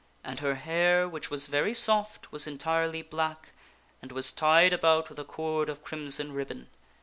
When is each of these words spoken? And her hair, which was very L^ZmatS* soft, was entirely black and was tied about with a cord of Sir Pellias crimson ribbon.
And 0.23 0.39
her 0.39 0.55
hair, 0.55 1.07
which 1.07 1.29
was 1.29 1.45
very 1.45 1.73
L^ZmatS* 1.73 1.77
soft, 1.77 2.31
was 2.31 2.47
entirely 2.47 3.03
black 3.03 3.51
and 4.01 4.11
was 4.11 4.31
tied 4.31 4.73
about 4.73 5.09
with 5.09 5.19
a 5.19 5.23
cord 5.23 5.69
of 5.69 5.77
Sir 5.77 5.81
Pellias 5.81 5.85
crimson 5.89 6.31
ribbon. 6.31 6.67